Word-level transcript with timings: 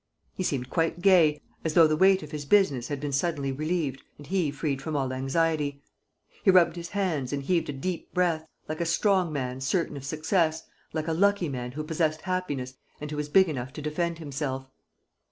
He 0.33 0.41
seemed 0.41 0.71
quite 0.71 1.03
gay, 1.03 1.39
as 1.63 1.75
though 1.75 1.85
the 1.85 1.95
weight 1.95 2.23
of 2.23 2.31
his 2.31 2.45
business 2.45 2.87
had 2.87 2.99
been 2.99 3.11
suddenly 3.11 3.51
relieved 3.51 4.01
and 4.17 4.25
he 4.25 4.49
freed 4.49 4.81
from 4.81 4.95
all 4.95 5.13
anxiety. 5.13 5.83
He 6.43 6.49
rubbed 6.49 6.75
his 6.75 6.89
hands 6.89 7.31
and 7.31 7.43
heaved 7.43 7.69
a 7.69 7.71
deep 7.71 8.11
breath, 8.11 8.47
like 8.67 8.81
a 8.81 8.85
strong 8.87 9.31
man 9.31 9.61
certain 9.61 9.95
of 9.95 10.03
success, 10.03 10.63
like 10.91 11.07
a 11.07 11.13
lucky 11.13 11.49
man 11.49 11.73
who 11.73 11.83
possessed 11.83 12.21
happiness 12.21 12.73
and 12.99 13.11
who 13.11 13.17
was 13.17 13.29
big 13.29 13.47
enough 13.47 13.71
to 13.73 13.81
defend 13.83 14.17
himself. 14.17 14.65